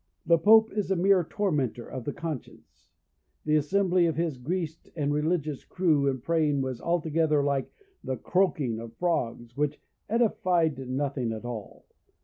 The 0.25 0.39
Pope 0.39 0.71
is 0.73 0.89
a 0.89 0.95
mere 0.95 1.23
tormentor 1.23 1.87
of 1.87 2.05
the 2.05 2.11
conscience. 2.11 2.87
The 3.45 3.55
assembly 3.55 4.07
of 4.07 4.15
his 4.15 4.39
greased 4.39 4.89
and 4.95 5.13
religious 5.13 5.63
crew 5.63 6.07
in 6.07 6.21
praying 6.21 6.61
was 6.61 6.81
altogether 6.81 7.43
like 7.43 7.71
the 8.03 8.17
croaking 8.17 8.79
of 8.79 8.95
frogs, 8.95 9.55
which 9.55 9.79
edified 10.09 10.79
nothing 10.89 11.31
at 11.31 11.45
all. 11.45 11.85